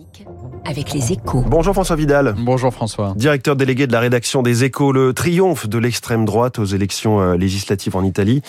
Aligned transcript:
économique 0.00 0.26
avec 0.64 0.92
les 0.92 1.12
échos. 1.12 1.42
Bonjour 1.46 1.74
François 1.74 1.96
Vidal. 1.96 2.34
Bonjour 2.38 2.72
François. 2.72 3.14
Directeur 3.16 3.56
délégué 3.56 3.86
de 3.86 3.92
la 3.92 4.00
rédaction 4.00 4.42
des 4.42 4.64
échos, 4.64 4.92
le 4.92 5.12
triomphe 5.12 5.68
de 5.68 5.78
l'extrême 5.78 6.24
droite 6.24 6.58
aux 6.58 6.64
élections 6.64 7.20
euh, 7.20 7.36
législatives 7.36 7.96
en 7.96 8.04
Italie 8.04 8.42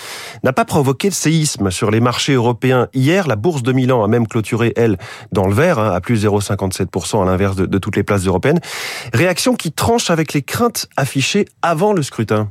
n'a 0.44 0.54
pas 0.54 0.66
provoqué 0.66 1.10
de 1.10 1.14
séisme 1.14 1.72
sur 1.72 1.92
les 1.92 2.00
marchés 2.00 2.34
européens. 2.34 2.88
Hier, 2.94 3.28
la 3.28 3.36
bourse 3.36 3.64
de 3.64 3.72
Milan 3.72 4.04
a 4.04 4.08
même 4.08 4.28
clôturé, 4.28 4.74
elle, 4.76 4.98
dans 5.32 5.48
le 5.48 5.54
vert, 5.54 5.80
hein, 5.80 5.92
à 5.92 6.02
plus 6.02 6.26
0,57% 6.26 7.22
à 7.22 7.26
l'inverse 7.26 7.56
de, 7.56 7.66
de 7.66 7.78
toutes 7.78 7.96
les 7.96 8.04
places 8.04 8.26
européennes. 8.26 8.60
Réaction 9.14 9.56
qui 9.56 9.72
tranche 9.72 10.10
avec 10.10 10.34
les 10.34 10.42
craintes 10.42 10.88
affichées 10.98 11.46
avant 11.62 11.94
le 11.94 12.04
scrutin. 12.04 12.50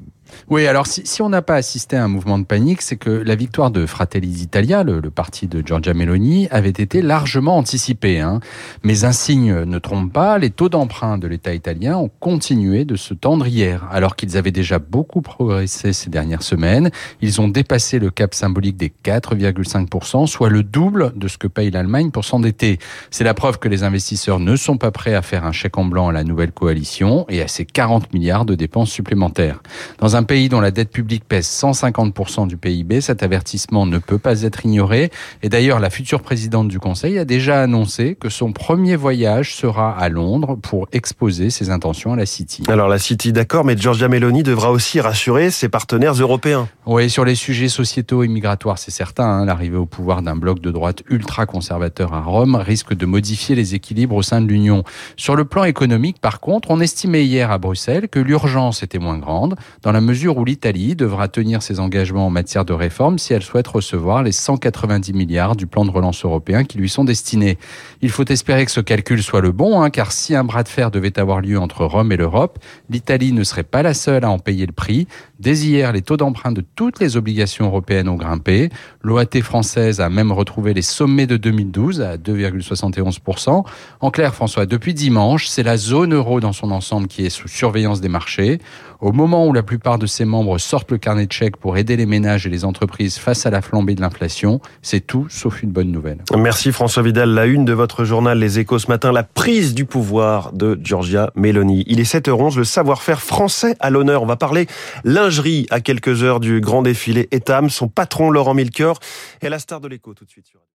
Oui, 0.49 0.67
alors 0.67 0.87
si, 0.87 1.23
on 1.23 1.29
n'a 1.29 1.43
pas 1.43 1.57
assisté 1.57 1.97
à 1.97 2.05
un 2.05 2.09
mouvement 2.09 2.39
de 2.39 2.45
panique, 2.45 2.83
c'est 2.83 2.97
que 2.97 3.11
la 3.11 3.35
victoire 3.35 3.71
de 3.71 3.87
Fratelli 3.87 4.29
d'Italia, 4.29 4.83
le, 4.83 5.01
le, 5.01 5.11
parti 5.11 5.47
de 5.47 5.63
Giorgia 5.65 5.95
Meloni, 5.95 6.49
avait 6.51 6.71
été 6.71 7.03
largement 7.03 7.57
anticipée. 7.57 8.21
Hein. 8.21 8.41
Mais 8.83 9.05
un 9.05 9.13
signe 9.13 9.65
ne 9.65 9.79
trompe 9.79 10.13
pas, 10.13 10.39
les 10.39 10.51
taux 10.51 10.69
d'emprunt 10.69 11.19
de 11.19 11.27
l'État 11.27 11.55
italien 11.55 11.97
ont 11.97 12.11
continué 12.21 12.85
de 12.85 12.97
se 12.97 13.15
tendre 13.15 13.47
hier, 13.47 13.87
alors 13.91 14.17
qu'ils 14.17 14.37
avaient 14.37 14.51
déjà 14.51 14.79
beaucoup 14.79 15.23
progressé 15.23 15.93
ces 15.93 16.11
dernières 16.11 16.43
semaines. 16.43 16.91
Ils 17.21 17.41
ont 17.41 17.49
dépassé 17.49 17.99
le 17.99 18.11
cap 18.11 18.35
symbolique 18.35 18.77
des 18.77 18.93
4,5%, 19.05 20.27
soit 20.27 20.49
le 20.49 20.63
double 20.63 21.13
de 21.17 21.29
ce 21.29 21.39
que 21.39 21.47
paye 21.47 21.71
l'Allemagne 21.71 22.11
pour 22.11 22.25
s'endetter. 22.25 22.79
C'est 23.11 23.25
la 23.25 23.35
preuve 23.35 23.59
que 23.59 23.69
les 23.69 23.83
investisseurs 23.83 24.41
ne 24.41 24.57
sont 24.57 24.77
pas 24.77 24.91
prêts 24.91 25.15
à 25.15 25.23
faire 25.23 25.45
un 25.45 25.53
chèque 25.53 25.79
en 25.79 25.85
blanc 25.85 26.09
à 26.09 26.13
la 26.13 26.25
nouvelle 26.25 26.53
coalition 26.53 27.27
et 27.29 27.43
à 27.43 27.49
ses 27.49 27.65
40 27.65 28.13
milliards 28.13 28.45
de 28.45 28.55
dépenses 28.55 28.91
supplémentaires. 28.91 29.63
Dans 29.99 30.17
un 30.17 30.20
un 30.21 30.25
pays 30.25 30.51
dont 30.51 30.61
la 30.61 30.71
dette 30.71 30.91
publique 30.91 31.25
pèse 31.25 31.47
150% 31.47 32.47
du 32.47 32.59
PIB, 32.59 33.01
cet 33.01 33.23
avertissement 33.23 33.87
ne 33.87 33.97
peut 33.97 34.19
pas 34.19 34.43
être 34.43 34.67
ignoré. 34.67 35.11
Et 35.43 35.49
d'ailleurs, 35.49 35.81
la 35.81 35.89
future 35.89 36.21
présidente 36.21 36.69
du 36.69 36.79
Conseil 36.79 37.19
a 37.19 37.25
déjà 37.25 37.63
annoncé 37.63 38.19
que 38.21 38.29
son 38.29 38.53
premier 38.53 38.97
voyage 38.97 39.55
sera 39.55 39.99
à 39.99 40.11
Londres 40.11 40.59
pour 40.61 40.89
exposer 40.93 41.49
ses 41.49 41.71
intentions 41.71 42.13
à 42.13 42.17
la 42.17 42.27
City. 42.27 42.65
Alors 42.69 42.89
la 42.89 42.99
City, 42.99 43.33
d'accord, 43.33 43.65
mais 43.65 43.79
Giorgia 43.79 44.09
Meloni 44.09 44.43
devra 44.43 44.71
aussi 44.73 45.01
rassurer 45.01 45.51
ses 45.51 45.71
partenaires 45.71 46.13
européens. 46.13 46.69
Oui, 46.85 47.09
sur 47.09 47.25
les 47.25 47.35
sujets 47.35 47.71
sociétaux 47.71 48.23
et 48.23 48.29
migratoires, 48.29 48.77
c'est 48.77 48.91
certain. 48.91 49.25
Hein, 49.25 49.47
L'arrivée 49.47 49.79
au 49.79 49.87
pouvoir 49.87 50.21
d'un 50.21 50.37
bloc 50.37 50.61
de 50.61 50.71
droite 50.71 51.03
ultra-conservateur 51.09 52.13
à 52.13 52.21
Rome 52.21 52.57
risque 52.57 52.93
de 52.93 53.07
modifier 53.07 53.55
les 53.55 53.75
équilibres 53.75 54.17
au 54.17 54.23
sein 54.23 54.43
de 54.43 54.49
l'Union. 54.49 54.85
Sur 55.17 55.35
le 55.35 55.47
plan 55.47 55.65
économique, 55.65 56.21
par 56.21 56.41
contre, 56.41 56.71
on 56.71 56.81
estimait 56.81 57.25
hier 57.25 57.51
à 57.51 57.57
Bruxelles 57.57 58.11
que 58.11 58.19
l'urgence 58.21 58.83
était 58.83 58.99
moins 58.99 59.17
grande, 59.17 59.57
dans 59.81 59.93
la 59.93 60.03
mesure 60.11 60.39
où 60.39 60.45
l'Italie 60.45 60.97
devra 60.97 61.29
tenir 61.29 61.63
ses 61.63 61.79
engagements 61.79 62.27
en 62.27 62.31
matière 62.31 62.65
de 62.65 62.73
réforme 62.73 63.17
si 63.17 63.33
elle 63.33 63.45
souhaite 63.45 63.69
recevoir 63.69 64.25
les 64.25 64.33
190 64.33 65.13
milliards 65.13 65.55
du 65.55 65.69
plan 65.69 65.85
de 65.85 65.91
relance 65.93 66.25
européen 66.25 66.65
qui 66.65 66.79
lui 66.79 66.89
sont 66.89 67.05
destinés. 67.05 67.59
Il 68.03 68.11
faut 68.11 68.25
espérer 68.25 68.65
que 68.65 68.73
ce 68.73 68.81
calcul 68.81 69.23
soit 69.23 69.41
le 69.41 69.53
bon, 69.53 69.81
hein, 69.81 69.89
car 69.91 70.11
si 70.11 70.35
un 70.35 70.43
bras 70.43 70.65
de 70.65 70.69
fer 70.69 70.91
devait 70.91 71.17
avoir 71.21 71.41
lieu 71.41 71.61
entre 71.61 71.85
Rome 71.85 72.11
et 72.11 72.17
l'Europe, 72.17 72.59
l'Italie 72.89 73.33
ne 73.33 73.45
serait 73.45 73.63
pas 73.63 73.83
la 73.83 73.95
seule 73.95 74.25
à 74.25 74.31
en 74.31 74.41
payer 74.41 74.67
le 74.67 74.73
prix. 74.73 75.07
Dès 75.39 75.59
hier, 75.59 75.93
les 75.93 76.03
taux 76.03 76.17
d'emprunt 76.17 76.51
de 76.51 76.65
toutes 76.75 76.99
les 76.99 77.17
obligations 77.17 77.67
européennes 77.67 78.09
ont 78.09 78.17
grimpé. 78.17 78.69
L'OAT 79.03 79.41
française 79.43 80.01
a 80.01 80.09
même 80.11 80.33
retrouvé 80.33 80.75
les 80.75 80.83
sommets 80.83 81.29
de 81.29 81.37
2012 81.37 82.01
à 82.01 82.17
2,71%. 82.17 83.65
En 84.01 84.11
clair, 84.11 84.35
François, 84.35 84.67
depuis 84.67 84.93
dimanche, 84.93 85.47
c'est 85.47 85.63
la 85.63 85.77
zone 85.77 86.15
euro 86.15 86.41
dans 86.41 86.53
son 86.53 86.73
ensemble 86.73 87.07
qui 87.07 87.25
est 87.25 87.31
sous 87.31 87.47
surveillance 87.47 88.01
des 88.01 88.09
marchés. 88.09 88.59
Au 89.01 89.13
moment 89.13 89.47
où 89.47 89.53
la 89.53 89.63
plupart 89.63 90.00
de 90.01 90.07
ses 90.07 90.25
membres 90.25 90.59
sortent 90.59 90.91
le 90.91 90.99
carnet 90.99 91.27
de 91.27 91.33
chèques 91.33 91.57
pour 91.57 91.77
aider 91.77 91.97
les 91.97 92.07
ménages 92.07 92.47
et 92.47 92.51
les 92.51 92.65
entreprises 92.65 93.19
face 93.19 93.47
à 93.47 93.51
la 93.51 93.63
flambée 93.63 93.95
de 93.95 94.01
l'inflation, 94.01 94.61
c'est 94.83 95.07
tout 95.07 95.29
sauf 95.29 95.63
une 95.63 95.71
bonne 95.71 95.93
nouvelle. 95.93 96.19
Merci 96.37 96.73
François 96.73 97.05
Vidal. 97.05 97.31
La 97.31 97.47
une 97.47 97.65
de 97.65 97.73
votre 97.73 98.05
journal 98.05 98.39
Les 98.39 98.59
Échos 98.59 98.81
ce 98.81 98.89
matin, 98.89 99.13
la 99.13 99.23
prise 99.23 99.75
du 99.75 99.85
pouvoir 99.85 100.53
de 100.53 100.79
Giorgia 100.83 101.31
Meloni. 101.37 101.85
Il 101.87 102.01
est 102.01 102.13
7h11, 102.13 102.57
le 102.57 102.65
savoir-faire 102.65 103.21
français 103.21 103.77
à 103.79 103.91
l'honneur. 103.91 104.23
On 104.23 104.27
va 104.27 104.37
parler 104.37 104.67
lingerie 105.05 105.67
à 105.71 105.81
quelques 105.81 106.25
heures 106.25 106.41
du 106.41 106.61
grand 106.61 106.83
défilé 106.83 107.29
Etam. 107.31 107.71
Son 107.71 107.89
patron 107.89 108.31
Laurent 108.31 108.55
Milker 108.55 108.95
est 109.41 109.49
la 109.49 109.59
star 109.61 109.81
de 109.81 109.87
l'écho 109.87 110.15
tout 110.15 110.25
de 110.25 110.31
suite. 110.31 110.47